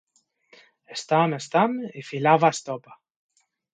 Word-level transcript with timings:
Estam, 0.95 1.35
estam... 1.39 1.75
i 2.03 2.07
filava 2.09 2.51
estopa. 2.59 2.99